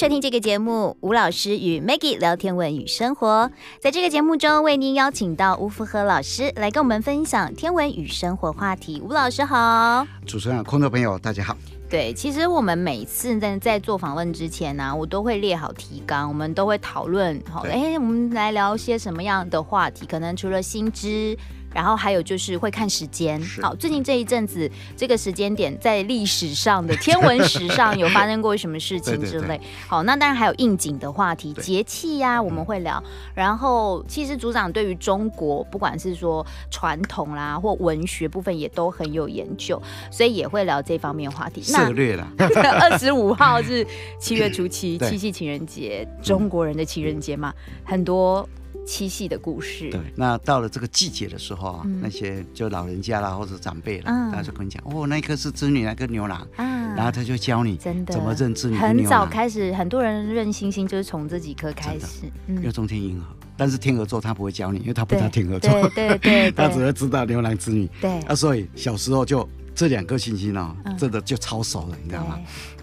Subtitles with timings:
[0.00, 3.50] 收听这个节目，吴老师与 Maggie 聊天文与生活。
[3.80, 9.02] 在这个节目中，为您邀请到吴福和老师来跟我们分享天文与生活话题。
[9.04, 11.54] 吴老师好，主持人、空中朋友大家好。
[11.90, 20.06] 对，其实我们每次在在做访问之前呢、啊，我都会列好提纲，我们都会讨论好，哎，我们来聊些什么样的话题？
[20.06, 21.36] 可能除了新知。
[21.74, 33.02] 然后还有就是会看时间，好，最近这一阵子这个时间点在历史上的天文史上有发生过什么事情之类，对对对，好，那当然还有应景的话题，节气呀、啊、我们会聊。
[33.34, 39.80] 然后其实组长对于中国不管是说传统啦或文学部分也都很有研究，
[40.10, 41.60] 所以也会聊这方面话题。
[41.60, 42.26] 策略了。
[42.80, 43.86] 二十五号是
[44.18, 48.48] 七月初七，七夕情人节，中国人的情人节嘛，很多。
[48.86, 49.90] 七夕的故事。
[49.90, 58.76] 对，那到了这个季节的时候啊，嗯、那些就老人家啦或者长辈啦，他、嗯、就跟你讲，哦，那颗是织女，那个牛郎，嗯、然后他就教你怎么认织女。
[58.76, 62.30] 很早开始，很多人认星星就是从这几颗开始。
[62.48, 67.88] 因为中天银河，但是天鹅座他不会教你，因为他不知道天鹅座，对对，对，对 他只会知道牛郎织女。
[68.00, 72.38] 对，啊，所以小时候就这两颗星星哦，真的就超熟了，你知道吗？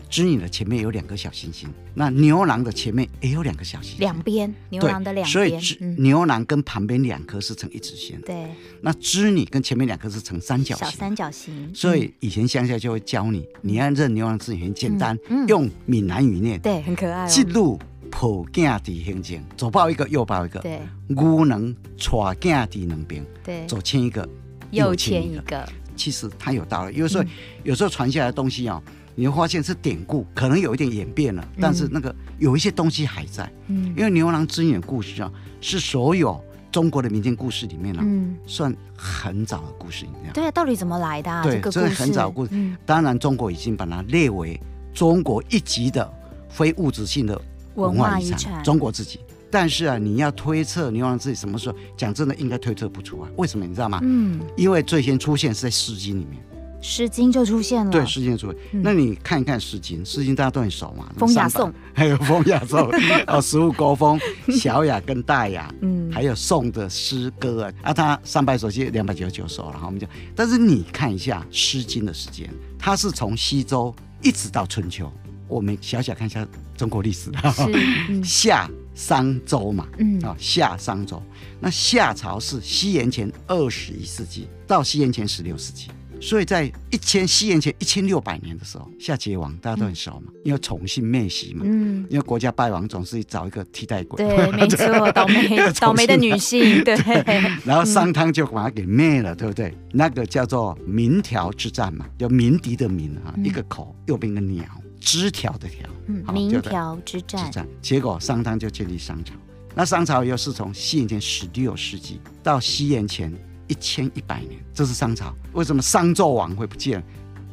[0.09, 8.47] 织女的前面有两个小星星，那牛郎的前面也有两个小星星，两边牛郎的两边，所以织牛郎跟旁边两颗是成一直线，对。
[8.81, 11.72] 那织女跟前面两颗是成三角形，小三角形。
[11.73, 17.30] 所以以前乡下就会教你，你要认牛郎织女很简单，用闽南语念，对，很可爱。
[17.30, 17.77] 一路
[18.09, 20.80] 抱囝伫胸前，左抱一个，右抱一个，对。
[21.08, 24.27] 牛能带囝伫两边，对，左牵一个，
[24.71, 25.67] 右牵一个。
[25.95, 27.25] 其实它有道理，因为说
[27.64, 28.81] 有时候传下来的东西哦。
[29.20, 33.52] 你会发现是典故，可能有一点演变了，但是那个有一些东西还在。
[33.66, 36.40] 嗯，因为牛郎织女的故事啊，是所有
[36.72, 40.06] 中国的民间故事里面呢，嗯，算很早的故事。
[40.06, 40.34] 你知道？
[40.36, 41.32] 对啊，到底怎么来的？
[41.32, 42.52] 啊对，这个很早的故事。
[42.86, 44.60] 当然，中国已经把它列为
[44.94, 46.08] 中国一级的
[46.48, 47.42] 非物质性的
[47.73, 49.20] 文化遗产，中国自己。
[49.50, 51.76] 但是啊，你要推测牛郎自己什么时候？
[51.98, 53.30] 讲真的，应该推测不出啊。
[53.38, 53.66] 为什么？
[53.66, 54.00] 你知道吗？
[54.04, 56.39] 嗯，因为最先出现是在《诗经》里面。
[56.82, 58.82] 《诗经》就出现了，对，《诗经》出现。
[58.82, 62.89] 那你看一看《诗经》，《诗经》大家都很熟嘛，风雅颂， 还有风雅颂，
[63.27, 75.11] 哦，十五国风、小雅跟大雅，嗯，还有宋的诗歌啊，啊，它三百首，其实两百九十九首，然后我们就，但是你看一下《诗经》的时间，它是从西周一直到春秋。
[75.48, 76.45] 我们小小看一下
[76.76, 81.23] 中国历史，是夏商周嘛，嗯，啊，夏商周，
[81.59, 85.88] 那夏朝是西元前二十一世纪到西元前十六世纪。
[86.20, 96.95] 所以在一千西元前一千六百年的时候，夏桀王大家都很熟嘛，因为宠幸灭媳嘛，嗯，因为国家败亡总是找一个替代鬼，对， 没错，倒霉 倒霉的女性，对。
[97.64, 99.73] 然后商汤就把他给灭了，对不对？
[99.92, 104.66] 那个叫做鸣条之战嘛，叫鸣笛的鸣啊，一个口右边一个鸟，
[105.00, 107.45] 枝条的条，嗯，鸣条之战。
[107.45, 109.33] 之战，结果商汤就建立商朝，
[109.76, 113.32] 那商朝又是从西元前十六世纪到西元前。
[113.67, 115.33] 一千一百年，这是商朝。
[115.54, 117.04] 为什么商纣王会不见？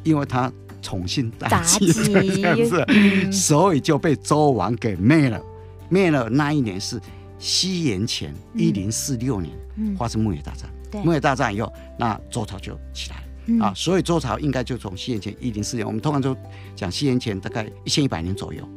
[0.03, 5.41] 因为他宠幸妲己， 这样子，嗯、所以就被周王给灭了。
[5.89, 7.01] 灭了那一年是
[7.39, 10.69] 西元前一零四六年，嗯、发生牧野大战。
[11.03, 13.73] 牧野大战以后，那周朝就起来了、嗯、啊。
[13.75, 16.37] 所以周朝应该就从西元前一零四年，我们通常就
[16.75, 18.67] 讲西元前大概一千一百年左右。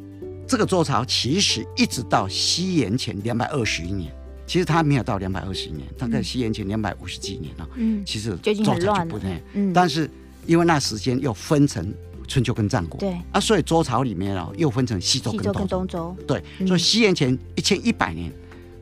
[0.47, 4.11] 这个周朝其实一直到西元前两百二十一年。
[4.49, 7.69] 其实他没有到两百二十年，大概西元前两百五十几年了。
[7.77, 9.39] 嗯，其实周朝就不太。
[9.53, 10.11] 嗯，但是
[10.47, 11.95] 因为那时间又分成
[12.27, 12.99] 春秋跟战国。
[12.99, 16.17] 对啊，所以周朝里面哦又分成西周跟东周。
[16.27, 18.33] 对，所以西元前一千一百年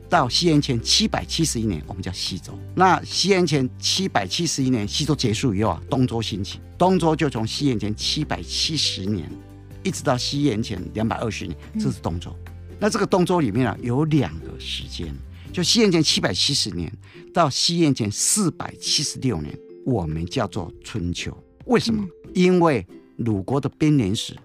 [0.09, 2.57] 到西元前七百七十一年，我们叫西周。
[2.73, 6.61] 那西元前七百七十一年西周结束以后啊，东周兴起。
[6.77, 9.29] 东周就从西元前七百七十年
[9.83, 12.33] 一直到西元前两百二十年，这是东周。
[12.79, 15.13] 那这个东周里面啊有两个时间。
[15.57, 16.87] 就西元前七百七十年
[17.33, 21.35] 到西元前四百七十六年，我们叫做春秋。
[21.65, 22.03] 为什么？
[22.03, 22.85] 嗯、因为
[23.15, 24.35] 鲁国的编年史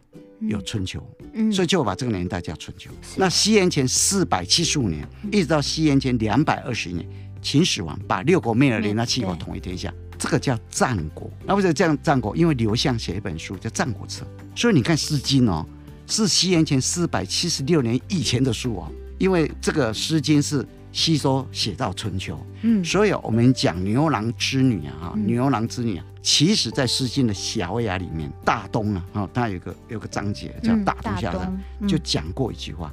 [0.40, 2.90] 有春秋，嗯、所以就把这个年代叫春秋。
[3.14, 7.06] 那西元前四百七十五年，一直到西元前两百二十年，
[7.42, 11.30] 秦始皇把六国灭了，连那七国统一天下，这个叫战国。
[11.44, 12.34] 那为什么这样战国？
[12.34, 14.24] 因为刘向写一本书叫《战国策》，
[14.58, 15.68] 所以你看《诗经》哦，
[16.06, 20.66] 是西元前四百七十六年以前的书哦，因为这个《诗经》是。
[20.92, 32.92] 吸收写到春秋，嗯，所以我们讲牛郎织女啊，嗯、牛郎织女啊，其实在《诗经》的小雅里面，大东啊，啊，它有个有个章节叫大东下的，嗯、就讲过一句话：“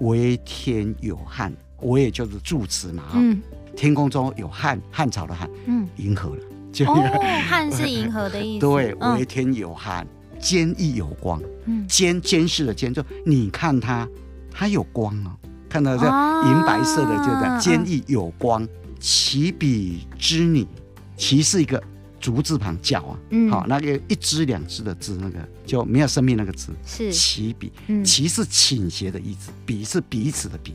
[0.00, 3.42] 为、嗯、天有汉，我也就是助词嘛，嗯，
[3.76, 6.42] 天空中有汉，汉朝的汉，嗯，银河了，
[6.72, 6.94] 就、哦、
[7.48, 10.04] 汉是银河的意思，对，为天有汉。
[10.04, 14.08] 嗯坚毅有光，嗯，监监视的监，就你看它，
[14.50, 15.36] 它有光哦，
[15.70, 18.68] 看到这银白色的，就这样坚毅有光。
[18.98, 20.66] 其彼之女，
[21.16, 21.82] 其是一个
[22.20, 27.10] 竹字旁角啊，嗯，好，那个一只两只的只，那个就没有生命那个字，是。
[27.10, 30.74] 其彼，嗯，其是倾斜的意思，彼是彼此的彼，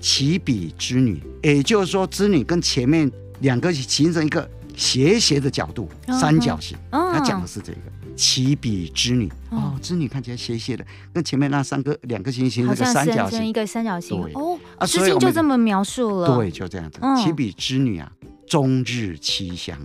[0.00, 5.88] 其彼之女，也就是说，织女跟前面两个形成一个斜斜的角度，
[6.20, 7.78] 三角形，哦，他讲的是这个。
[8.14, 10.82] 起笔之女哦，织女看起来斜斜的，
[11.12, 14.18] 跟前面那三个两个星星那个三角形，一个三角形。
[14.22, 16.34] 对哦，啊，诗经就这么描述了。
[16.34, 16.98] 对，就这样子。
[17.22, 18.10] 起笔之女啊，
[18.46, 19.78] 终日七相，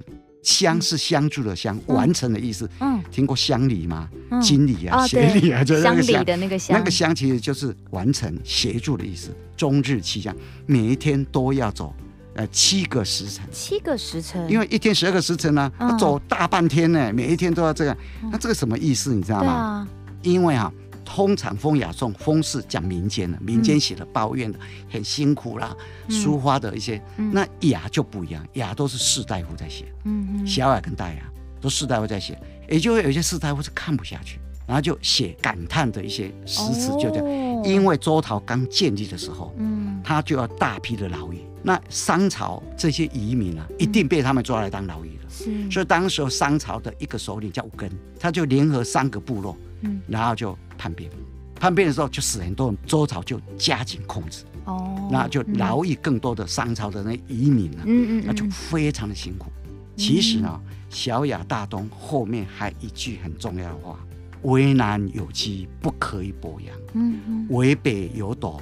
[0.43, 2.69] 相是相助的相，完成的意思。
[2.79, 4.09] 嗯，听过乡里吗？
[4.41, 6.23] 经理啊，协理啊，就是那个乡。
[6.23, 9.35] 的那个乡，那个乡其实就是完成、协助的意思。
[9.57, 10.33] 终日七相，
[10.65, 11.93] 每一天都要走。
[12.33, 17.97] 呃，七个时辰，七个时辰，因为一天十二个时辰呢，他走大半天呢，每一天都要这样。
[18.31, 19.13] 那这个什么意思？
[19.13, 19.85] 你知道吗？
[20.21, 20.71] 因为啊，
[21.03, 24.57] 通常风雅颂，风是讲民间的，民间写的抱怨的，
[24.89, 25.75] 很辛苦啦，
[26.07, 27.01] 抒发的一些。
[27.17, 31.23] 那雅就不一样，雅都是士大夫在写，嗯，小雅跟大雅
[31.59, 32.39] 都士大夫在写，
[32.69, 37.63] 也就会有些士大夫是看不下去，然后就写感叹的一些诗词，就这样。
[37.65, 41.41] 因为周朝刚建立的时候，嗯，他就要大批的劳役。
[41.63, 45.29] 那商朝这些移民啊，一定被他们抓来当劳役了。
[45.29, 51.09] 是，所以当时候商朝的一个首领叫武根，他就联合三个部落，嗯，然后就叛变。
[51.55, 54.43] 叛变的时候就死很多人，周朝就加紧控制。
[54.65, 57.83] 哦，那就劳役更多的商朝的那移民了。
[57.85, 59.51] 嗯嗯，那就非常的辛苦。
[59.95, 60.59] 其实呢，
[60.89, 63.99] 《小雅大东》后面还一句很重要的话
[64.41, 66.75] ：“为南有机，不可以播扬。
[66.93, 68.59] 嗯嗯，为北有斗。”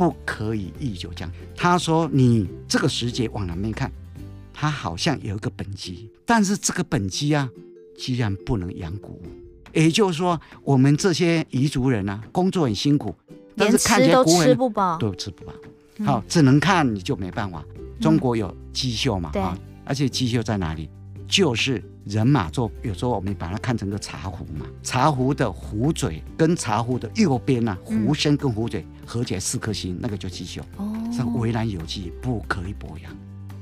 [0.00, 1.30] 不可以易九江。
[1.54, 3.92] 他说：“你这个时节往南面看，
[4.50, 7.46] 它好像有一个本基，但是这个本基啊，
[7.98, 9.22] 居然不能养谷物。
[9.74, 13.14] 也就是说，我们这些彝族人啊，工作很辛苦，
[13.54, 15.52] 但是看起来谷物吃不饱，都吃不饱。
[16.02, 17.62] 好，只能看你就没办法。
[18.00, 19.30] 中国有机绣嘛？
[19.34, 19.54] 啊，
[19.84, 20.88] 而且机绣在哪里？
[21.30, 30.62] 就是。”人马座，有时候我们把它看成个茶壶嘛，茶壶的壶嘴跟茶壶的右边呢、啊，壶身跟壶嘴合起来四颗星，那个叫机绣。
[30.78, 33.16] 哦，是为南有机，不可以播扬。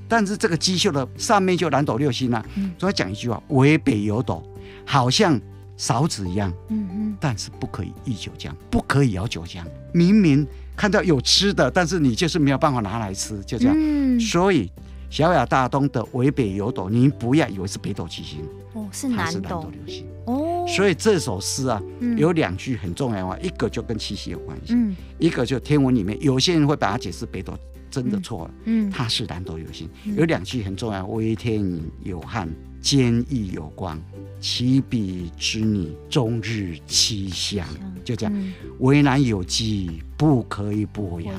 [0.06, 2.43] 但是这个机绣的上面就南斗六星啊，
[2.79, 4.43] 所以讲一句话：为北有斗，
[4.87, 5.38] 好像
[5.76, 6.50] 勺子一样。
[6.69, 9.67] 嗯嗯，但是不可以易九江，不可以舀九江。
[9.93, 13.75] 明明看到有吃的，但是你就是没有办法拿来吃，就这样。
[13.76, 14.71] 嗯，所以。
[15.11, 18.41] 小雅大东的为北有斗，你不要以为是北斗七星。
[18.75, 20.07] 哦，是南斗，南斗六星。
[20.27, 20.67] 哦。
[20.69, 27.57] 所以这首诗啊，嗯、有两句很重要的话，一个就跟七夕有关系，嗯、一个就天文里面有些人会把它解释北斗，
[27.91, 29.89] 真的错了，嗯，它是南斗流星。
[30.05, 32.47] 嗯、有两句很重要，为天有汉，
[32.83, 33.99] 坚毅有光，
[34.41, 37.67] 其彼之女，终日期相，
[38.05, 38.33] 就这样。
[38.37, 41.35] 嗯、为南有机，不可以不扬；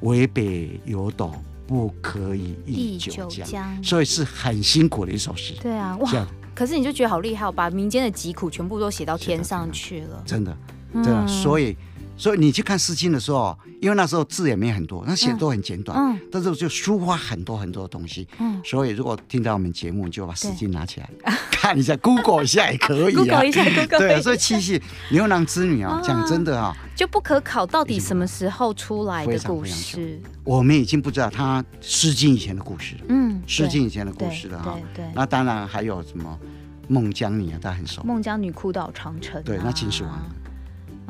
[0.00, 1.30] 为北有斗。
[1.72, 5.54] 不可以忆九江，所以是很辛苦的一首诗。
[5.62, 6.26] 对啊，哇！
[6.54, 10.22] 可是你就觉得好厉害，把民间的疾苦全部都写到天上去了。
[10.26, 10.54] 真的，
[10.92, 11.26] 真的。
[11.26, 11.74] 所以，
[12.22, 18.28] 所以你去看《诗经》的时候，因为那时候字也没很多，那写的都很简短，嗯，但是就抒发很多很多的东西。
[18.38, 21.10] 嗯，所以如果听到我们节目，就把《诗经》拿起来
[21.50, 23.16] 看一下，Google 一下也可以啊。
[23.16, 24.80] Google 一下，Google 对，所以七夕
[25.10, 26.72] 牛郎织女啊，讲真的啊。
[26.94, 30.20] 就不可考，到底什么时候出来的故事？
[30.44, 33.00] 我们已经不知道他《诗经》以前的故事了。
[33.08, 34.78] 嗯，《诗经》以前的故事了哈。
[34.94, 36.38] 对，那当然还有什么
[36.86, 38.00] 孟姜女啊，大家很熟。
[38.04, 39.42] 孟姜女哭倒长城。
[39.42, 40.22] 对，那秦始皇，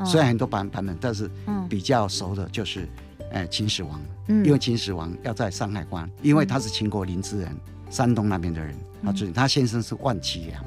[0.05, 1.29] 虽然很多版版本，但是
[1.69, 2.87] 比较熟的就是
[3.31, 4.01] 呃秦始皇。
[4.27, 7.55] 嗯，因为秦始皇要在山海关，因为他是秦国临淄人，
[7.89, 10.63] 山东那边的人，他最他先生是万骑良。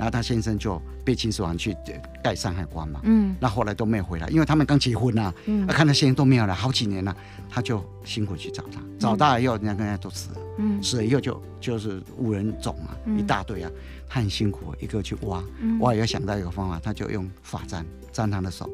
[0.00, 1.76] 然后他先生就被秦始皇去
[2.24, 7.14] 盖山海关嘛，嗯，那后来都没有回来，因为他们刚结婚呐，嗯，看到先生都没有来好几年了，
[7.50, 13.70] 他就辛苦去找他，找到了以后，人家跟人家都死了，嗯，死了以后就就是五人种啊，一大堆啊，
[14.08, 15.44] 他很辛苦，一个去挖，
[15.80, 18.70] 挖也要想到一个方法，他就用法簪沾他的手，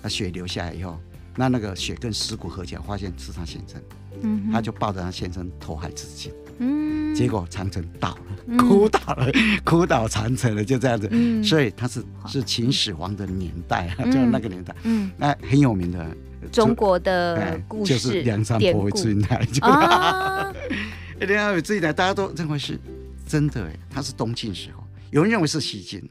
[0.00, 0.96] 那血流下来以后，
[1.34, 3.82] 那那个血跟尸骨合起来，发现是他先生，
[4.22, 6.32] 嗯，他就抱着他先生投海自尽。
[6.58, 9.30] 嗯，结果长城倒了，哭倒了，
[9.64, 11.08] 哭倒长城了，就这样子。
[11.42, 14.74] 所以他是是秦始皇的年代啊，就那个年代。
[14.84, 16.06] 嗯，那很有名的
[16.50, 19.36] 中国的故事，就是梁山伯与祝英台。
[19.60, 20.52] 啊，
[21.20, 22.78] 梁山伯与祝英台，大家都认为是
[23.26, 26.02] 真的，哎，他是东晋时候，有人认为是西晋，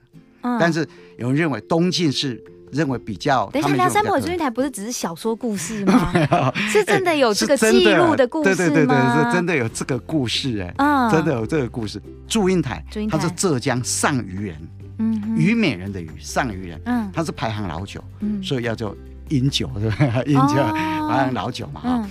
[0.59, 0.87] 但是
[1.17, 2.43] 有人认为东晋是。
[2.71, 6.11] 认为比较，等一下，《梁山伯与祝英台》不是只是小说故事吗？
[6.69, 8.55] 是真的有这个记录的故事吗？
[8.55, 12.01] 对对对对，是真的有这个故事哎，真的有这个故事。
[12.27, 14.55] 祝英台，他是浙江上虞人，
[14.99, 18.95] 嗯虞美人的虞，上虞人，嗯，他是排行老九，嗯所以要做
[19.29, 20.21] 饮酒，对 吧？
[20.25, 22.09] 饮酒哦排行老九嘛，哈、嗯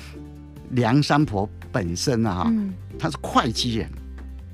[0.71, 3.89] 梁山伯本身呢，哈、嗯，他是会稽人，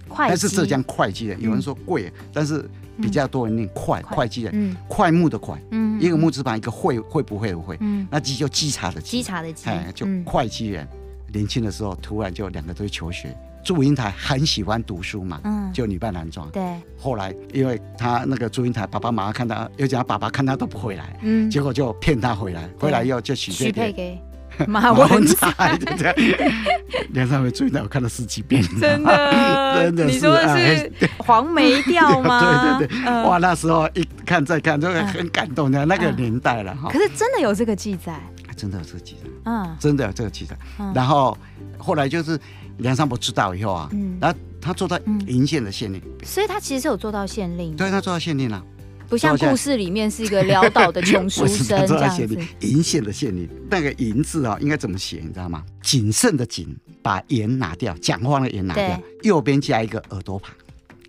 [0.08, 2.68] 会但是浙江会稽人，有人说贵，但是
[3.00, 10.86] 比较多人念会，会稽人，嗯桧木的快，嗯，一个木字旁，一个会，会不会的会，嗯，那稽就稽查的稽稽，查的稽哎，，就嗯会稽人。
[11.32, 13.34] 年轻的时候，突然就两个都去求学。
[13.64, 16.50] 祝英台很喜欢读书嘛，嗯，就女扮男装。
[16.50, 16.62] 对，
[16.98, 22.68] 后来，因为他那个祝英台爸爸妈妈看他，又讲他爸爸看他都不回来，嗯，结果就骗他回来。
[22.78, 24.20] 回来以后就许许配给
[24.66, 26.14] 马马文文才，才，就这样。
[27.12, 32.78] 梁山伯祝英台我看了十几遍，真的， 真的是你说的哎是黄梅调 吗？
[32.78, 33.22] 对对对，嗯。
[33.24, 36.88] 哇，那时候一看再看，就很感动的那个年代了哈。
[36.90, 36.98] 可。
[36.98, 38.20] 是真的有这个记载，
[38.56, 39.76] 真的有这个记载，嗯。
[39.78, 40.56] 真的有这个记载。
[40.78, 40.92] 嗯。
[40.94, 41.36] 然后
[41.78, 42.38] 后来就是
[42.78, 48.62] 梁山伯知道以后啊，嗯，然后他做到鄞县的县令，所以他其实是有做到县令，对他做到县令了，
[49.12, 55.18] 不像故事里面是一个潦倒的穷 书生这样子做到县令，，鄞县的县令，那个银字啊，应该怎么写？
[55.22, 55.62] 你知道吗？
[55.82, 60.54] 谨慎的谨，把言拿掉，讲话的言拿掉，右边加一个耳朵旁，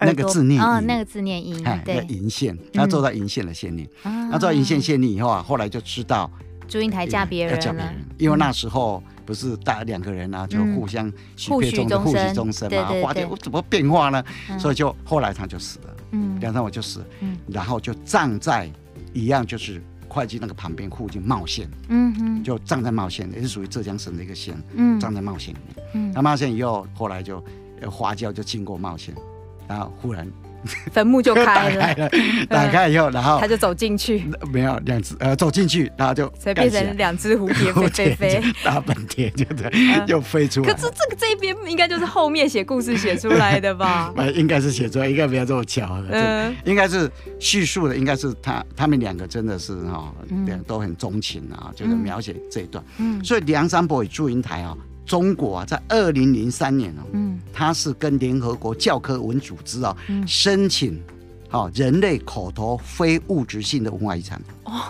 [0.01, 6.29] 那个字念啊，鄞那个字念音，哎，对，银线，他做到银线的县令，啊他做到银线县令以后啊，后来就知道。
[6.67, 7.59] 祝英台嫁别人了。
[7.59, 14.23] 要嫁别人，，因为那时候不是大两个人啊，就互相许配终身互许终身嘛，花对点怎么变化呢？
[14.49, 14.59] 嗯。
[14.59, 16.39] 所以就后来他就死了，嗯。
[16.39, 18.71] 两三我就死嗯，然后就站在
[19.13, 22.43] 一样就是会计那个旁边附近茂县，嗯哼。
[22.43, 24.99] 就站在茂县，也是属于浙江省的一个县，嗯。
[24.99, 25.85] 站在茂县里面。
[25.93, 26.11] 嗯。
[26.13, 27.43] 那茂县以后，后来就
[27.81, 29.13] 呃花椒就经过茂县，
[29.67, 30.25] 然后忽然
[30.91, 32.09] 坟墓就 打开了，开了，
[32.49, 38.53] 打开以后，然后他就走进去，没有两只呃走进去，然后就所以 变成两只蝴蝶飞飞飞。
[38.63, 40.79] 大半天就这嗯样又飞出来可。
[40.79, 44.11] 是这个这一边应该就是后面写故事写出来的吧？
[44.15, 46.03] 呃，应该是写出来，应该没有这么巧合。
[46.11, 52.83] 嗯这应该是叙述的，应该是他他们两个真的是哈，嗯两都很钟情啊，就是描写这一段。
[52.97, 57.39] 嗯所以梁山伯与祝英台啊，中国啊，在二零零三年哦，嗯。
[57.51, 60.27] 他是跟联合国教科文组织啊嗯。
[60.27, 61.01] 申请，
[61.49, 64.41] 好人类口头非物质性的文化遗产。
[64.65, 64.81] 哦，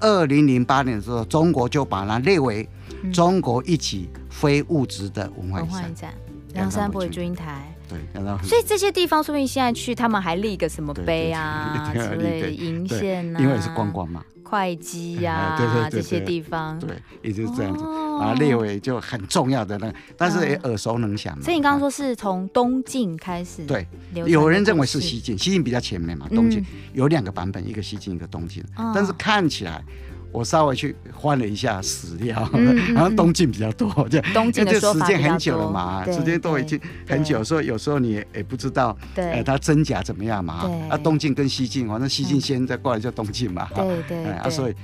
[0.00, 2.68] 二零零八年的时候，中国就把它列为
[3.02, 3.12] 嗯。
[3.12, 5.72] 中国一起非物质的文化遗产。
[5.72, 5.94] 文化遗。
[5.94, 6.14] 产，
[6.54, 7.74] 梁山伯与祝英台。
[7.88, 7.98] 对，
[8.42, 16.78] 所以这些地方，说不定现在去，他们还立个什么碑啊对之类的，对对鄞对县啊，因为是观光嘛，会稽呀哎对对对这些地方。
[16.78, 16.90] 对，
[17.22, 17.84] 也就是这样子。
[17.84, 21.44] 哦啊，列为就很重要的那个，但是也耳熟能详嘛。
[21.44, 28.90] 所以你刚刚说是从东晋开始，对，有人认为是西晋，西晋比较前面嘛，东晋嗯有两个版本，一个西晋，一个东晋哦。
[28.92, 29.84] 但是看起来，
[30.30, 39.30] 我稍微去翻了一下史料，嗯嗯 好像东晋比较多， 就东晋因为这的时间很久了嘛，对时间都已经很久，所以有时候你也也不知道，对。
[39.32, 44.74] 呃，它真假怎么样嘛，啊，东晋跟西晋，反正西晋先，再过来就东晋嘛，哈，对对哎啊，所以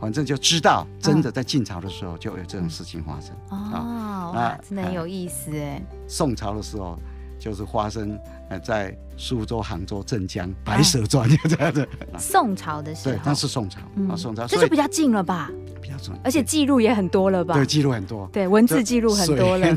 [0.00, 3.34] 反正就知道，真的在晋朝的时候就有这种事情发生。
[3.50, 5.82] 哦，哇那，真的很有意思哎。
[6.08, 6.98] 宋朝的时候，
[7.38, 8.18] 就是发生
[8.54, 11.88] 呃在苏州、杭州、镇江《白蛇传》就 这样子。
[12.18, 13.80] 宋朝的时候，对，那是宋朝
[14.16, 15.50] 宋朝，这就比较近了吧？
[16.22, 17.54] 而且记录也很多了吧？
[17.54, 17.66] 对？
[17.66, 19.76] 记录很多，对，文字记录很多了。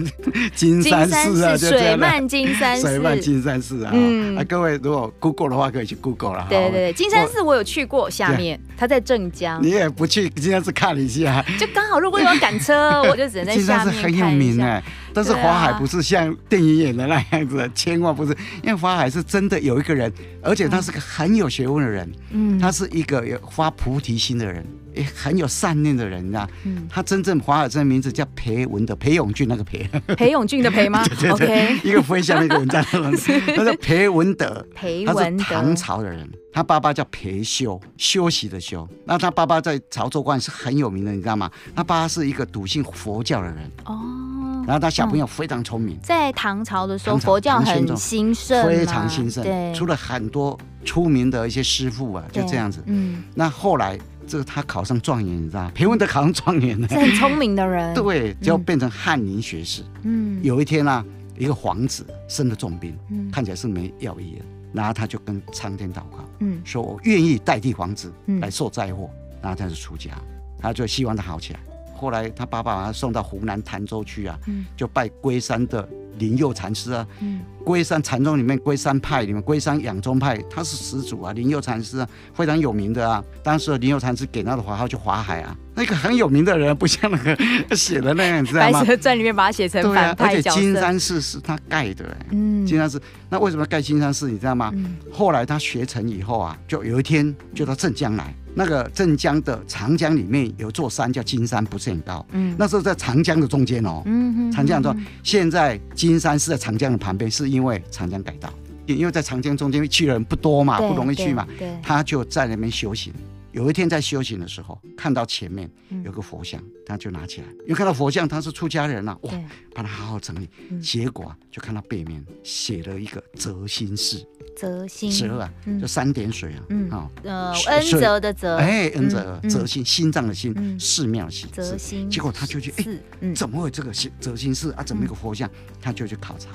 [0.55, 4.37] 金金山寺啊，水漫金山寺，水漫金山寺啊，嗯。
[4.37, 6.43] 啊，各位如果 Google 的话，可以去 Google 了。
[6.43, 9.61] 哈对对对，金山寺我有去过，下面它在镇江。
[9.63, 14.27] 你，也不去金山寺看一下，就刚好如果有赶车，我就只能在 金下面山寺很有。
[14.27, 14.83] 名哎，
[15.13, 15.43] 但是对啊。
[15.43, 18.31] 华海不是像电影演的那样子，千万不是，
[18.61, 22.59] 因为华海是真的有一个人，而且他是个很有学问的人，嗯。
[22.59, 26.47] 他是一个有发菩提心的人，也很有善念的人，你知道？
[26.63, 31.03] 嗯，他真正华海真的名字叫裴文德，裴永俊那个裴， 裴永俊的裴吗？
[31.07, 34.65] 对对？OK，一个飞翔的一个文章的文字，他叫 裴文德。
[34.75, 38.87] 他是裴文德唐，朝的人，他爸爸叫裴休，休息的休。
[39.05, 41.49] 那他爸爸在潮州观是很有名的，你知道吗？
[41.75, 52.83] 他爸爸是一个笃信佛教的人，哦，然后他小朋友非常聪明，在唐朝的时候，佛教很兴盛，非常兴盛，对，出了很多出名的一些师傅啊，就这样子。
[52.85, 55.71] 嗯，那后来这个他考上状元，你知道吗？
[55.73, 59.83] 裴文德考上状元了是，很聪明的人，， 对，就变成翰林学士。
[60.03, 61.03] 嗯，有一天啊，
[61.37, 66.27] 一个皇子生了重病，嗯看起来是没药医的，然后他就跟苍天祷告。
[66.39, 69.09] 嗯说我愿意代替皇子嗯来受灾祸，
[69.41, 70.11] 然后他就出家，
[70.59, 71.59] 他就希望他好起来。
[71.95, 83.23] 后来他爸爸把他送到湖南潭州去啊，嗯就拜龟山的灵佑禅师啊，嗯，龟山禅宗里面龟山派里面龟山养宗派，他是始祖啊，灵佑禅师啊，非常有名的啊。
[83.43, 88.79] 当时灵佑禅师给他的华号叫华海啊，那个很有名的人，不像那个写的那样， 你知道吗？
[88.79, 90.49] 白蛇传里面把它写成反派角色。
[90.49, 94.29] 而且金山寺是他盖的、欸，嗯，金山寺，那为什么盖金山寺？
[94.29, 94.71] 你知道吗？
[94.75, 98.33] 嗯、后来他学成以后啊，就有一天就到镇江来。
[98.57, 102.25] 那个镇江的长江里面有座山叫金山，不是很高。
[102.31, 104.01] 嗯，那时候在长江的中间哦。
[104.05, 104.51] 嗯嗯。
[104.51, 108.51] 长江中，现在金山是在长江的旁边，是因为长江改道，
[108.87, 111.47] 因为在长江中间去的人不多嘛，不容易去嘛。
[111.59, 111.69] 对。
[111.83, 113.13] 他就在那边修行。
[113.51, 115.69] 有一天在修行的时候，看到前面
[116.03, 119.33] 有个佛像，他就拿起来，因为看到佛像他是出家人呐，哇，
[119.73, 120.49] 把它好好整理。
[120.79, 124.23] 结果就看到背面写了一个泽心寺。
[124.57, 126.51] 泽心泽啊，就三点水
[126.89, 132.09] 啊，啊，呃，恩泽的泽，哎，恩泽泽心，心脏的心，寺庙的心，泽心。
[132.09, 132.73] 结果他就去，
[133.21, 134.83] 哎，怎么会这个心泽心寺啊？
[134.83, 135.47] 怎么一个佛像？
[135.79, 136.49] 他就去考察，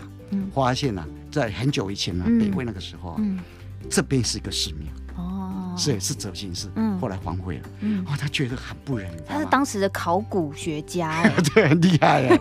[0.52, 3.22] 发现啊，在很久以前啊，北魏那个时候啊，
[3.88, 5.41] 这边是一个寺庙，哦，
[5.76, 8.04] 是是泽心寺，后来反悔了，嗯。
[8.06, 11.22] 哦，他觉得很不忍，他是当时的考古学家，
[11.54, 12.38] 对，很厉害啊，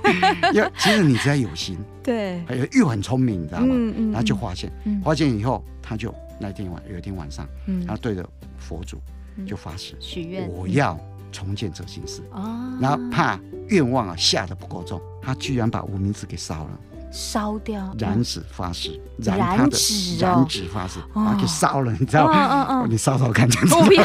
[0.53, 1.77] 因为其实你只要有心。
[2.03, 3.67] 对，还有又很聪明，你知道吗？
[3.69, 4.71] 嗯嗯，然后就发现，
[5.03, 7.85] 发现以后，他就那天晚有一天晚上，嗯。
[7.85, 8.99] 他对着佛祖
[9.45, 10.99] 就发誓许愿，我要
[11.31, 12.23] 重建泽心寺。
[12.31, 16.79] 哦，然后怕愿望啊下的不够重，他居然把无名指给烧了，
[17.11, 19.77] 烧掉，燃指发誓，燃他的
[20.17, 22.67] 燃指发誓，把给烧了，你知道吗？
[22.69, 24.03] 嗯嗯，你烧烧看，我不要，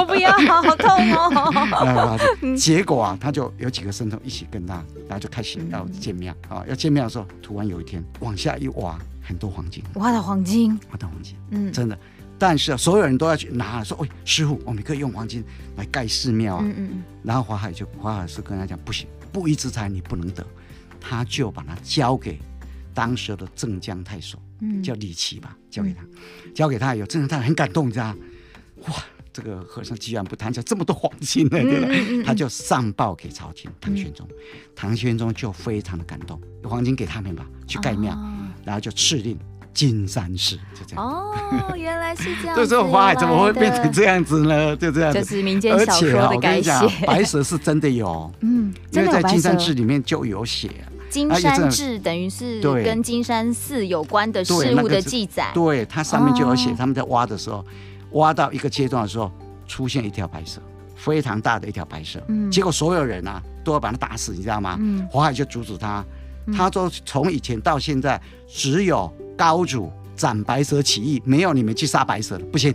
[0.00, 0.30] 我不要，
[0.62, 2.18] 好痛哦。
[2.58, 4.82] 结果啊，他就有几个僧众一起跟他。
[5.08, 11.96] 然后就开始要建庙啊，要建庙的时候，突然有一天往下一挖，很多黄金，挖到黄金，挖到黄金，嗯，真的。
[12.40, 15.44] 但是啊，所有人都要去拿，说：“喂，师傅，我们可以用黄金
[15.76, 17.02] 来盖寺庙啊。”嗯嗯。
[17.22, 20.44] 然后法海就法海是跟他讲：“不行，不义之财你不能得。”
[21.00, 22.40] 他就把它交给
[22.98, 26.02] 当时的镇江太守，嗯，叫李琦吧，交给他，
[26.52, 28.16] 交给他以后，镇江太守很感动，你知道吗？
[28.88, 28.94] 哇！
[29.32, 32.24] 这个和尚居然不贪下这么多黄金呢，对吧？
[32.26, 34.26] 他就上报给朝廷唐玄宗，
[34.74, 38.18] 唐玄宗就非常的感动，有黄金给他们吧，去盖庙，
[38.64, 39.38] 然后就敕令
[39.72, 41.06] 金山寺，就这样。
[41.06, 42.56] 哦， 原来是这样。
[42.56, 44.76] 这时候法海怎么会变成这样子呢？
[44.76, 45.20] 就这样子。
[45.20, 46.72] 就是民间小说的改写。
[47.06, 50.68] 白蛇是真的有， 嗯，因为在金山寺里面就有写
[51.10, 55.50] 金山志，等于是跟金山寺有关的事物的记载。
[55.54, 57.64] 对，它上面就有写，他们在挖的时候。
[58.12, 59.30] 挖到一个阶段的时候，
[59.66, 60.62] 出现一条白蛇，
[60.96, 62.18] 非常大的一条白蛇。
[62.28, 64.78] 嗯，结果所有人啊都要把它打死，你知道吗？
[64.80, 66.02] 嗯，法海就阻止他。
[66.56, 68.18] 他说：“从以前到现在，
[68.48, 72.74] 只有高祖斩白蛇起义，没有你们去杀白蛇的，不行。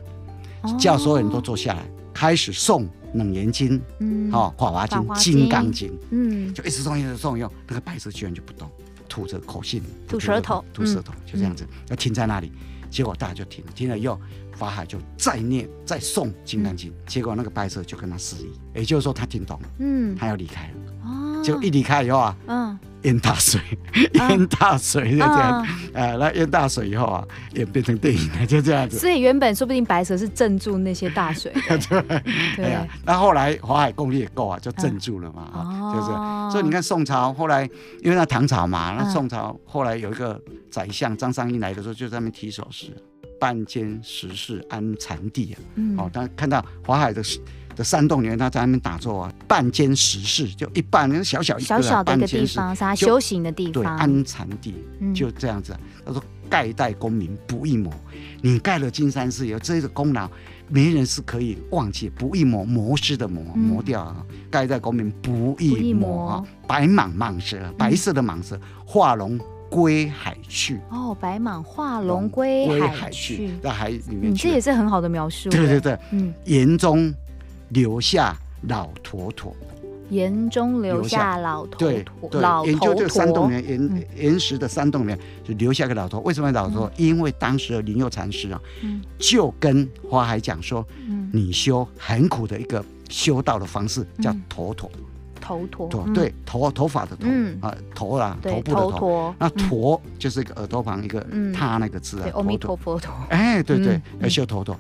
[0.78, 2.82] 叫所有人都坐下来，开始诵
[3.14, 8.70] 《楞严经》，嗯，哦，《法华经》《金刚经》，嗯，就一直诵，一直诵，用那个白蛇居然就不动，
[9.08, 12.52] 吐着口信，吐舌头，吐舌头，就这样子，要停在那里。
[12.90, 14.20] 结果大家就停了，停了以后。”
[14.56, 20.74] 法海就再念再诵《金刚经》，结果那个白蛇就跟他示意，也就是说他听懂了，嗯，他要离开了。
[21.06, 23.62] 哦，结果一离开以后啊，嗯，淹大水，
[24.14, 28.98] 淹大水就这样，呃，那淹大水以后啊，也变成电影了，就这样子。
[28.98, 31.52] 所以原本说不定白蛇是镇住那些大水。
[31.90, 32.24] 对，
[32.56, 32.88] 对呀。
[33.06, 36.52] 那后来华海功力也够啊，就镇住了嘛，啊，就是。
[36.54, 37.64] 所以你看宋朝后来，
[38.02, 42.94] 因为那唐朝嘛，那宋朝后来有一个宰相张商英来的时候，就在那边提手诗。
[43.40, 47.22] 半间石室安禅地啊，嗯、哦，他看到华海的
[47.76, 49.34] 的山洞里面，他在那边打坐啊。
[49.48, 53.74] 半间石室就一半，那小小一个小小的一个地方，是他修行的地方。
[53.74, 54.76] 对，安禅地
[55.14, 55.76] 就这样子。
[56.06, 57.94] 他说：“盖代功名不易磨，
[58.42, 60.30] 你盖了金山寺有这个功劳，
[60.68, 62.10] 没人是可以忘记。
[62.10, 64.26] 不易磨，磨失的磨，磨掉啊。
[64.50, 66.44] 盖代功名不易磨啊。
[66.68, 69.40] 白蟒蟒蛇，白色的蟒蛇化龙。”
[69.74, 74.32] 归海去哦，白蟒化龙归海去，在海里面。
[74.32, 75.50] 你这也是很好的描述。
[75.50, 77.12] 对对对，嗯，岩中
[77.74, 78.36] 留下
[78.68, 79.56] 老陀陀，
[80.10, 86.20] 岩中留下老头陀，对，研究这个山洞里面，岩岩石的山洞里面就留下个老头。
[86.20, 86.90] 为什么老头？
[86.98, 88.62] 因为当时的灵佑禅师啊，
[89.18, 90.86] 就跟花海讲说，
[91.32, 94.90] 你修很苦的一个修道的方式叫头陀。
[95.46, 97.28] 头陀，对，头头发的头
[97.60, 101.20] 啊，头啦，头部的头，那陀就是一个耳朵旁一个
[101.54, 104.74] 他那个字啊，阿弥陀佛陀，哎，对对，要修头陀，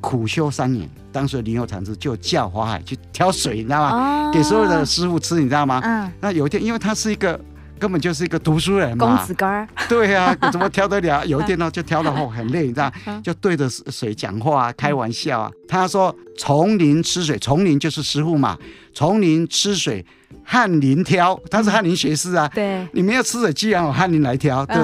[0.00, 4.30] 苦修三年，当时林佑禅师就叫华海去挑水，你知道吗？
[4.32, 5.80] 给所有的师傅吃，你知道吗？
[5.82, 7.38] 嗯，那有一天，因为他是一个
[7.78, 9.16] 根本就是一个读书人嘛。
[9.16, 9.66] 公子哥。
[9.88, 11.24] 对啊， 怎么挑得了？
[11.26, 15.50] 有一天呢，就挑到后很累，你知道，就对着水讲话，开玩笑啊。
[15.68, 18.56] 他说：“丛林吃水，丛林就是师傅嘛。
[18.94, 20.04] 丛林吃水，
[20.44, 22.48] 翰林挑，他是翰林学士啊。
[22.54, 24.76] 对，你没有吃水，既然有翰林来挑，对。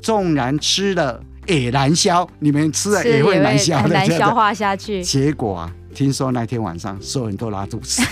[0.00, 5.02] 纵然吃了也难消，你们吃了也会难消的，难消化下去。
[5.02, 8.02] 结果啊。”听说那天晚上所有人都拉肚子，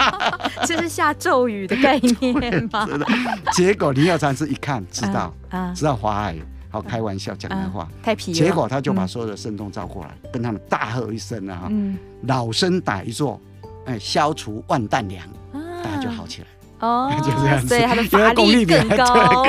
[0.64, 2.88] 这是下咒语的概念吗？
[3.52, 5.34] 结果林耀禅师一看，知道，
[5.74, 6.34] 知道华海
[6.70, 8.34] 好开玩笑讲的话，太皮了。
[8.34, 11.70] 结果他就把所有的僧众召过来，跟他们大喝一声啊，
[12.22, 13.38] 老生打一坐，
[13.84, 15.28] 哎，消除万担粮，
[15.84, 16.46] 大家就好起来。
[16.80, 19.44] 哦， 就这样子，所以他的法力更高，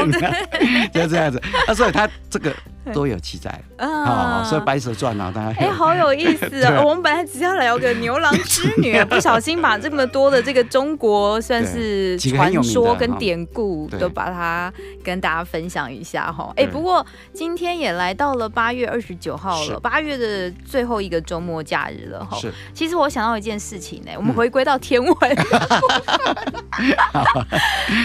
[0.94, 1.42] 就这样子。
[1.66, 2.54] 啊，所以他这个。
[2.94, 6.82] 都有记载啊，所以《白蛇传》啊，大家哎，好有意思啊！
[6.84, 14.74] 我们本来只要聊个牛郎织女， 不小心把这么多的这个中国算是传说跟典故都把它
[15.04, 16.52] 跟大家分享一下哈。
[16.56, 22.36] 哎，不过今天也来到了八月二十九号了，八月的最后一个周末假日了哈。
[22.38, 25.16] 是，其实我想到一件事情呢，我们回归到天文。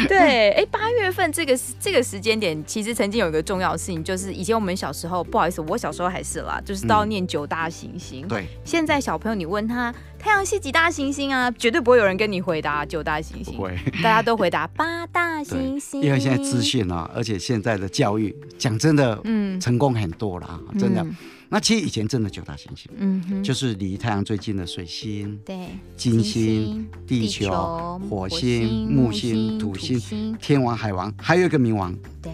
[0.09, 4.74] 对，哎，八月份这个这个时间点，其实曾经有一个重要的事情，就是以前我们。
[4.77, 8.27] 小时候不好意思，我小时候还是啦，就是都要念九大行星。
[8.29, 16.03] 对，现在小朋友你问他太阳系几大行星啊，绝对不会有人跟你回答九大行星，会， 大家都回答 八大行星。
[16.03, 21.05] 因为现在资讯啊，而且现在的教育，讲真的，嗯，成功很多了，真的。
[21.51, 32.33] 那其实以前真的九大行星，嗯，就是离太阳最近的水星，对，金星、地球、火星、木星、土星、天王、海王，还有一个冥王，对，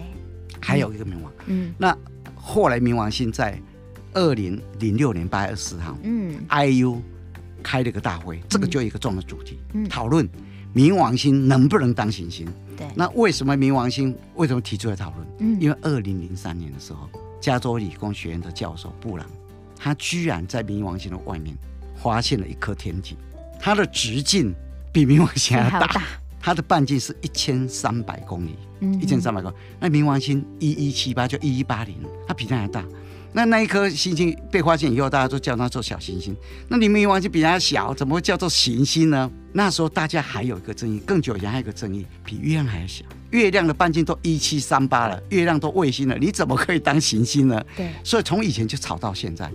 [0.58, 1.94] 还有一个冥王，嗯，那。
[2.50, 3.56] 后来冥王星在
[4.12, 6.98] 二零零六年八月二十四号，嗯，IU
[7.62, 10.28] 开了个大会，这个就一个重要的主题，嗯，讨论
[10.74, 12.48] 冥王星能不能当行星。
[12.76, 15.26] 对，那为什么冥王星为什么提出来讨论？
[15.38, 17.08] 嗯，因为二零零三年的时候，
[17.40, 19.24] 加州理工学院的教授布朗，
[19.76, 21.56] 他居然在冥王星的外面
[22.02, 23.16] 发现了一颗天体，
[23.60, 24.52] 它的直径
[24.92, 26.02] 比冥王星还要大。
[26.40, 28.56] 它的半径是一千三百公里，
[29.00, 29.54] 一千三百公里。
[29.78, 31.94] 那冥王星一一七八就一一八零，
[32.26, 32.84] 它比它还大。
[33.32, 36.34] 那那一颗星星被发现以后，大家都叫它做小行星。
[36.66, 39.30] 那你冥王星比它小，怎么会叫做行星呢？
[39.52, 43.04] 那时候大家还有一个争议，更久以前还有一个争议，比月亮还要小。
[43.30, 47.62] 月亮的半径都一七三八了，月亮都卫星了，你怎么可以当行星呢？
[47.76, 47.88] 对。
[48.02, 49.48] 所以从以前就吵到现在。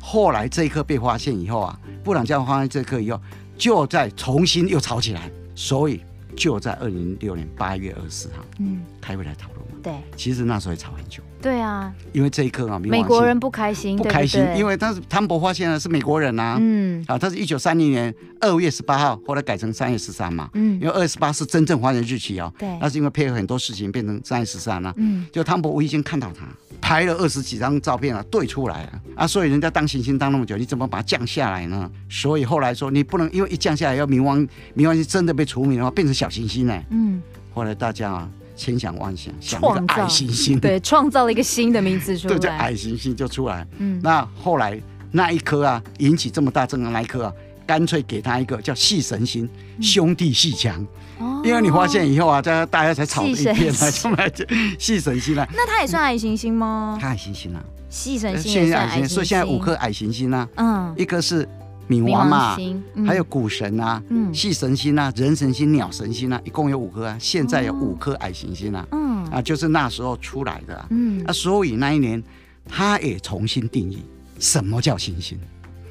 [0.00, 3.20] 后来这一颗被发现以后啊，布朗教授发现这颗以后，
[3.56, 5.30] 就再重新又吵起来。
[5.54, 6.00] 所以。
[6.36, 9.78] 就在二零零六年八月二十四号，嗯，开会来讨论嘛。
[9.82, 11.22] 对，其实那时候也吵很久。
[11.40, 26.46] 对啊，因为这一刻啊，美国人不开心，不开心，因为他是汤博发现的是美国人呐，嗯，啊，他是一九三零年二月十八号，后来改成三月十三嘛，嗯，因为二月十八是真正发现日期哦，对，那是因为配合很多事情变成三月十三了，嗯，就汤博无意间看到他
[26.80, 31.90] 拍了二十几张照片啊，对出来了啊，所以人家当行星当那么久，你怎么把它降下来呢？
[32.08, 34.40] 所以后来说你不能因为一降下来要冥王
[34.76, 38.28] 冥王星真的被除名的话，变成小行星呢，嗯，后来大家啊。
[38.56, 43.66] 千想万想，想一个矮行星，对，创造了一个新的名字出来， 对，叫矮行星就出来。
[43.78, 44.78] 嗯，那后来
[45.12, 47.32] 那一颗啊，引起这么大震撼，那一颗啊，
[47.66, 49.48] 干脆给他一个叫系神星，
[49.80, 50.86] 兄弟鬩墙。
[51.20, 54.32] 哦，因为你发现以后啊，大家大家才吵一片啊， 就来
[54.78, 55.46] 系神星啊。
[55.52, 56.98] 那它也算矮行星吗？
[57.00, 61.48] 它矮行星啊，系神星也是矮行星，所以现在五颗矮行星啊，嗯，一颗是。
[61.88, 62.56] 冥王嘛，
[63.04, 67.16] 还有谷神啊，嗯系神星啊，人神星、鸟神星啊，一共有五颗啊。
[67.18, 70.86] 现在有五颗矮行星啊，嗯啊，就是那时候出来的。
[70.90, 72.22] 嗯，啊，所以那一年
[72.68, 74.04] 他也重新定义
[74.38, 75.36] 什么叫行星。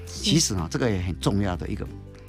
[0.06, 1.86] 其实啊，这个也很重要的一个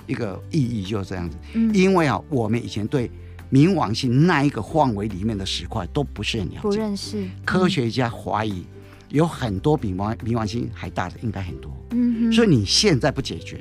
[0.06, 1.36] 一个意义就是这样子。
[1.72, 3.10] 因为啊，我们以前对
[3.50, 7.28] 冥王星那一个范围里面的石块都不是很了解，不认识。
[7.44, 8.64] 科学家怀疑。
[9.08, 11.68] 有很多比冥王冥王星还大的，应该很多。
[11.90, 13.58] 嗯哼，所以你现在不解决，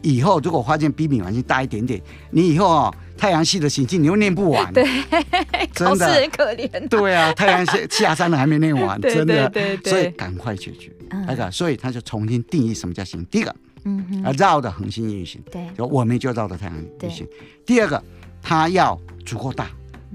[0.00, 2.00] 以后如果发现比冥王星大一点点，
[2.30, 4.72] 你以后啊，太阳系的行星你又念不完。
[4.72, 4.84] 对，
[5.74, 6.88] 真的很可怜。
[6.88, 9.48] 对啊，太阳系 下山了还没念完，真的。
[9.50, 9.92] 对对。
[9.92, 10.92] 所以赶快解决。
[11.26, 13.26] 那个，所以他就重新定义什么叫行星。
[13.28, 13.52] 第一个，
[13.84, 15.40] 嗯哼，绕着恒星运行。
[15.50, 15.66] 对。
[15.78, 17.26] 我们就绕着太阳运行。
[17.66, 18.02] 第二个，
[18.40, 19.70] 它要足够大，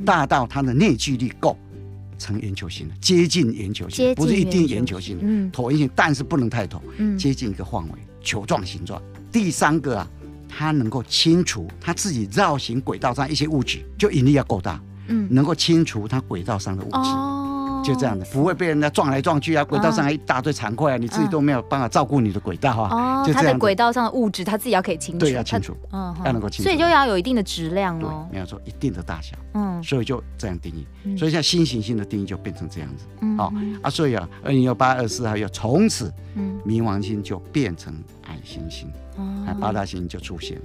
[0.05, 1.57] 大到它的内聚力够。
[2.19, 8.99] 成圆球形的，接近圆球形，不是一定圆球形，嗯，椭圆形，但是不能太椭，嗯，接近一个范围，球状形状。
[9.31, 10.07] 第三个啊，
[10.49, 17.09] 它能够清除它自己绕行轨道上一些物质，就引力要够大，嗯，能够清除它轨道上的物质。
[17.83, 23.23] 就这样的，不会被人家撞来撞去啊，轨道上还一大堆残块啊，你自己都没有办法照顾你的轨道啊。
[23.23, 25.19] 哦，它的轨道上的物质，它自己要可以清楚。
[25.19, 26.63] 对，要清楚，嗯，要能够清楚。
[26.63, 28.27] 所以就要有一定的质量哦。
[28.31, 29.35] 没有错，一定的大小。
[29.53, 31.17] 嗯，所以就这样定义。
[31.17, 33.05] 所以像新行星的定义就变成这样子。
[33.21, 37.93] 嗯，好啊，所以啊，二零幺八二四还有从此，嗯，冥王星就变成
[38.27, 39.23] 矮行星，哦，
[39.59, 40.63] 八大行星就出现了。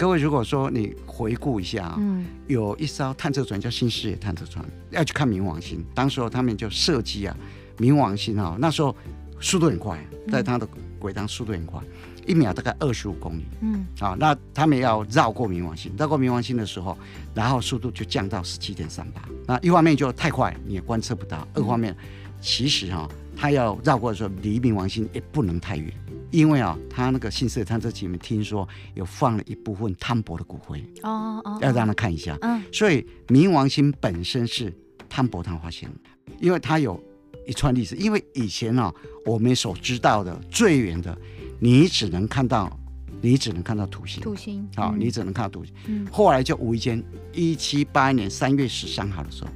[0.00, 5.84] 各位，如果说你回顾一下啊，嗯，有一艘探测船叫新视野探测船，要去看冥王星。
[5.94, 7.36] 当时候他们就设计啊，
[7.76, 8.96] 冥王星啊，那时候
[9.42, 10.66] 速度很快，在它的
[10.98, 11.78] 轨道速度很快，
[12.26, 13.44] 一秒大概二十五公里。
[13.60, 16.96] 嗯，啊，那他们要绕过冥王星，绕过冥王星的时候，
[17.34, 19.20] 然后速度就降到十七点三八。
[19.46, 21.94] 那一方面就太快，你也观测不到；二方面，
[22.40, 25.92] 其实哈，它要绕过的时候，离冥王星也不能太远。
[26.30, 32.38] 因为啊，他那个新视野探测器里面听说有放了一部分汤博的骨灰哦哦，要让他看一下。
[32.42, 34.72] 嗯，所以冥王星本身是
[35.08, 37.02] 汤博他发现的，因为他有
[37.46, 37.96] 一串历史。
[37.96, 38.94] 因为以前啊，
[39.26, 41.16] 我们所知道的最远的，
[41.58, 42.78] 你只能看到，
[43.20, 44.22] 你只能看到土星。
[44.22, 45.74] 土星，好，你只能看到土星。
[45.86, 49.50] 嗯，后来就无意间，一七八一年三月十三号的时候，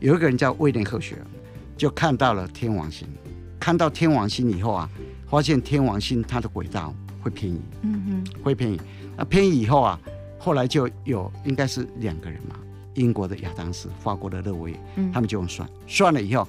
[0.00, 1.16] 有一个人叫威廉赫雪，
[1.76, 3.06] 就看到了天王星。
[3.60, 4.90] 看到天王星以后啊。
[5.28, 8.80] 发现天王星它的轨道会偏移，嗯哼，会偏移。
[9.16, 9.98] 那偏移以后啊，
[10.38, 12.56] 后来就有应该是两个人嘛，
[12.94, 16.46] 英国的亚当斯，法国的勒维，嗯，他们就用算算了以后，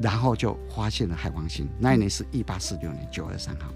[0.00, 1.68] 然后就发现了海王星。
[1.78, 3.68] 那一年是一八四六年九月三号。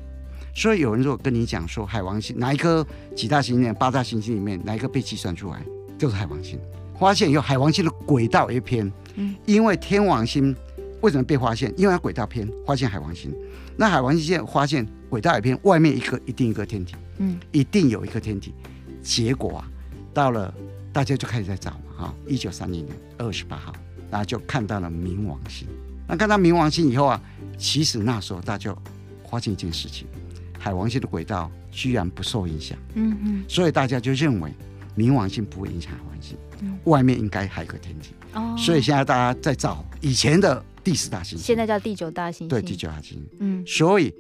[0.55, 2.85] 所以有人如果跟你讲说海王星哪一颗
[3.15, 5.63] 几大行星、八大行星里面哪一个被计算出来，
[5.97, 6.59] 就是海王星。
[6.99, 10.57] 发现以后，海王星的轨道也偏，嗯，因为天王星
[11.01, 11.73] 为什么被发现？
[11.77, 13.33] 因为它轨道偏，发现海王星。
[13.77, 18.53] 那海王星现在发现轨道一偏，外面一颗一定一个天体，嗯，一定有一个天体。
[19.01, 19.69] 结果啊，
[20.13, 20.53] 到了
[20.93, 23.73] 大家就开始在找嘛，哈，一九三零年二月十八号，
[24.11, 25.69] 然后就看到了冥王星。
[26.09, 27.23] 那看到冥王星以后啊，
[27.57, 28.77] 其实那时候大家就
[29.31, 30.09] 发现一件事情，
[30.59, 34.53] 海王星的轨道居然不受影响，嗯嗯，所以大家就认为
[34.97, 38.15] 冥王星不会影响海王星，嗯外面应该还有个天体。
[38.35, 40.65] 哦，所以现在大家在找以前的。
[40.89, 42.49] 第十大行星，现在叫第九大行星。
[42.49, 43.29] 对，第九大行星。
[43.41, 44.11] 嗯，所以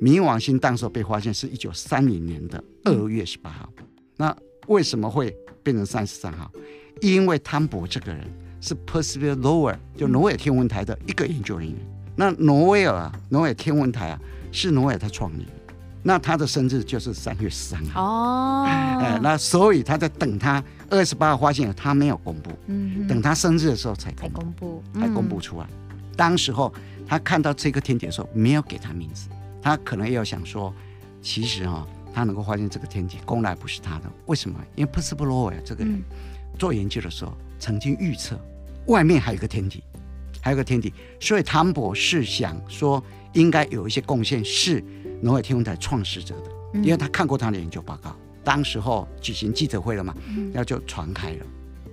[0.00, 3.70] 冥王星当时被发现是一九三零年的二月十八号。
[3.76, 3.84] 嗯、
[4.16, 4.36] 那
[4.68, 6.50] 为什么会变成三十三号？
[7.02, 8.24] 因为汤博这个人
[8.58, 11.76] 是 Percival Lowell，就挪威天文台的一个研究人员。
[11.78, 14.18] 嗯、那挪威尔啊，挪威天文台啊，
[14.50, 15.52] 是挪威尔他创立的。
[16.02, 18.02] 那他的生日就是三月十三号。
[18.02, 18.64] 哦。
[18.66, 22.50] 哎，那所以他在等他二月十八号发现，他没有公布。
[22.68, 23.06] 嗯。
[23.06, 24.38] 等他生日的时候才公布。
[24.38, 24.82] 才公布。
[24.94, 25.66] 嗯、才公布出来。
[26.16, 26.72] 当时候
[27.06, 29.28] 他看到这个天体的时候，没有给他名字，
[29.60, 30.72] 他可能也有想说，
[31.20, 34.10] 其实哈、哦，他能够发现这个天体，功来不是他的。
[34.26, 34.58] 为什么？
[34.76, 36.02] 因为 Percival 这个人
[36.58, 38.38] 做研究的时候，曾经预测
[38.86, 39.82] 外面还有个天体，
[40.40, 44.82] 还有个天体，所以汤博士想说，应该有一些贡献是
[45.20, 48.14] 挪威天文台创始者的，因为他看过他的研究报告。
[48.44, 50.14] 当时候举行记者会了嘛，
[50.52, 51.46] 然后就传开了。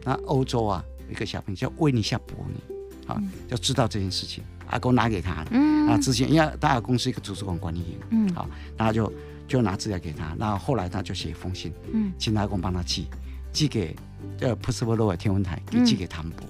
[0.04, 2.71] 那欧洲啊，有一个小朋友叫威尼夏伯尼。
[3.12, 9.12] 啊，就知道这件事情，阿公拿给他，嗯，啊，之前因为他阿公是一个图书馆管理员，嗯，好，那他就
[9.48, 13.08] 就拿资料给他，那后来他就写一封信，嗯，请阿公帮他寄，
[13.52, 13.96] 寄给
[14.40, 16.48] 呃普斯伯洛尔天文台，给寄给汤博，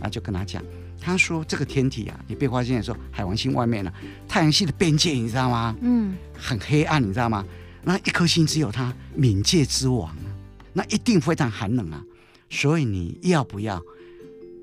[0.00, 0.62] 那就跟他讲，
[1.00, 3.92] 他说这个天体啊，你被发现的时候，海王星外面呢，
[4.28, 5.74] 太阳系的边界你知道吗？
[5.80, 7.44] 嗯，很黑暗，你知道吗？
[7.84, 10.16] 那一颗星只有它，冥界之王啊，
[10.72, 12.00] 那一定非常寒冷啊，
[12.48, 13.82] 所以你要不要？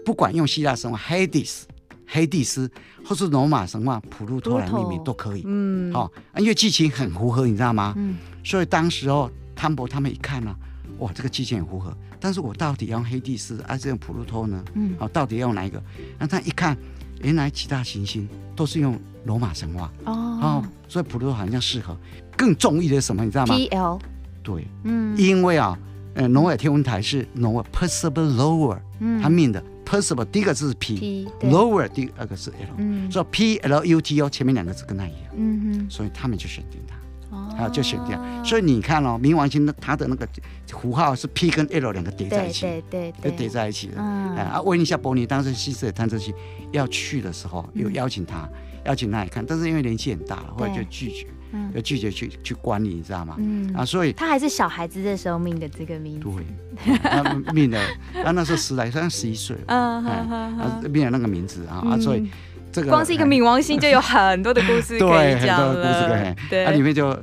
[0.06, 1.68] 不管用希腊神话黑蒂斯、
[2.08, 2.70] 黑蒂斯，
[3.06, 5.44] 或是罗马神话普鲁托来命名都可以。
[5.46, 7.94] 嗯，好、哦，因为剧情很符合，你知道吗？
[7.98, 10.56] 嗯，所以当时候汤博他们一看呢、啊，
[11.00, 11.96] 哇，这个剧情很符合。
[12.20, 14.64] 但是我到底要用黑蒂斯还是用普鲁托呢？
[14.74, 15.82] 嗯，好、哦，到底要用哪一个？
[16.18, 16.78] 那他一看，
[17.22, 21.96] 原来其他行星都是用罗马神话哦，哦，所以普鲁托好像适合。
[22.36, 23.24] 更中意的是什么？
[23.24, 24.00] 你知道吗？PL。
[24.42, 25.78] 对，嗯，因为啊，
[26.16, 29.64] 呃，挪威天文台是挪威 Percival Lowell，嗯，他命的。
[29.90, 38.16] Percival 第一个字是 P，Lower 第二个是 L，所以 P L U T O 前面两个字跟他一样，嗯哼，所以他们就选定他，啊，就选定。
[38.46, 40.28] 所以你看哦，冥王星的它的那个
[40.68, 44.00] 符号是 P 跟 L 两个叠在一起，对对对，就叠在一起的。
[44.00, 46.34] 啊，问一下伯尼，当时新视野探测器
[46.72, 48.48] 要去的时候，有邀请他，
[48.86, 51.26] 邀请他来看，但是因为年纪很大了，后来就拒绝。
[51.28, 51.36] 嗯，
[51.74, 53.36] 要拒绝去去管理，你知道吗？
[53.40, 53.74] 嗯。
[53.76, 57.80] 啊，所以他还是小孩子的时候命的这个名字，对，他命的，
[58.24, 62.30] 他那时候十来三，十一岁，嗯，啊，命的那个名字啊啊，所以
[62.72, 67.18] 这个光是一个冥王星就有很多的故事可以讲了，对，它里面就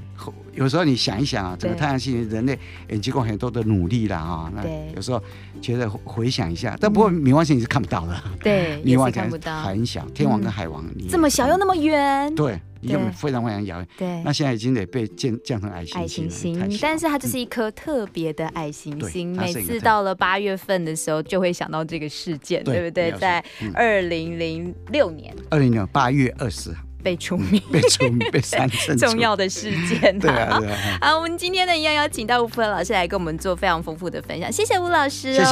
[0.57, 4.51] 有时候你想一想啊，整个太阳系人类也经过很多的努力了啊。
[4.55, 4.63] 那
[4.95, 5.23] 有时候
[5.61, 8.23] 觉得回想一下，但不过冥王星你是看不到的。
[8.41, 10.05] 对，冥王星看不到，很小。
[10.15, 12.35] 天王跟海王，这么小又那么远。
[12.35, 12.59] 对。
[12.83, 19.35] 又非常非常遥远，对，那现在已经得被降降成矮行星，矮行星，但是它就是一颗特别的矮行星。
[19.35, 23.11] 每次到了八月份的时候，就会想到这个事件，对不对？
[23.19, 30.19] 在二零零六年，二零零六八月二十号 被除名，被除名，被删除，重要的事件。
[30.19, 30.99] 对啊， 对啊。
[31.01, 35.51] 好，我们今天呢，一样邀请到吴福和老师来跟我们做非常丰富的分享，谢谢吴老师，谢谢，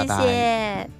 [0.00, 0.90] 谢谢。